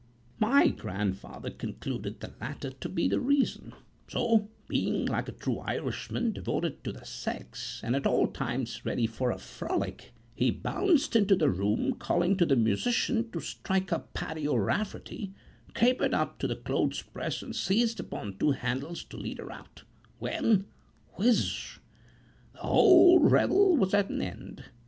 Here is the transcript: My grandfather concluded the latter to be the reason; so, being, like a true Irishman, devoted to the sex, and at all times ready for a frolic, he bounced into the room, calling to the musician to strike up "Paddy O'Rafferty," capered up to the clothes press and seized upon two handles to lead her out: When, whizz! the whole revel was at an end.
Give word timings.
My 0.39 0.69
grandfather 0.69 1.51
concluded 1.51 2.21
the 2.21 2.33
latter 2.41 2.71
to 2.71 2.89
be 2.89 3.07
the 3.07 3.19
reason; 3.19 3.71
so, 4.07 4.49
being, 4.67 5.05
like 5.05 5.29
a 5.29 5.31
true 5.31 5.59
Irishman, 5.59 6.31
devoted 6.33 6.83
to 6.83 6.91
the 6.91 7.05
sex, 7.05 7.79
and 7.83 7.95
at 7.95 8.07
all 8.07 8.25
times 8.25 8.83
ready 8.83 9.05
for 9.05 9.29
a 9.29 9.37
frolic, 9.37 10.11
he 10.33 10.49
bounced 10.49 11.15
into 11.15 11.35
the 11.35 11.51
room, 11.51 11.93
calling 11.99 12.35
to 12.37 12.47
the 12.47 12.55
musician 12.55 13.29
to 13.29 13.41
strike 13.41 13.93
up 13.93 14.11
"Paddy 14.15 14.47
O'Rafferty," 14.47 15.35
capered 15.75 16.15
up 16.15 16.39
to 16.39 16.47
the 16.47 16.55
clothes 16.55 17.03
press 17.03 17.43
and 17.43 17.55
seized 17.55 17.99
upon 17.99 18.39
two 18.39 18.53
handles 18.53 19.03
to 19.03 19.17
lead 19.17 19.37
her 19.37 19.51
out: 19.51 19.83
When, 20.17 20.65
whizz! 21.19 21.77
the 22.53 22.57
whole 22.61 23.19
revel 23.19 23.77
was 23.77 23.93
at 23.93 24.09
an 24.09 24.23
end. 24.23 24.63